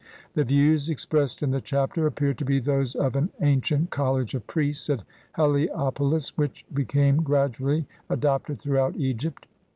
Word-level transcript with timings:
The 0.33 0.43
views 0.43 0.89
ex 0.89 1.05
pressed 1.05 1.43
in 1.43 1.51
the 1.51 1.61
Chapter 1.61 2.07
appear 2.07 2.33
to 2.33 2.43
be 2.43 2.59
those 2.59 2.95
of 2.95 3.13
the 3.13 3.29
an 3.39 3.61
cient 3.61 3.91
College 3.91 4.33
of 4.33 4.47
Priests 4.47 4.89
at 4.89 5.03
Heliopolis 5.35 6.35
which 6.35 6.65
became 6.73 7.17
gradually 7.17 7.85
adopted 8.09 8.59
throughout 8.59 8.95
Egypt. 8.97 9.45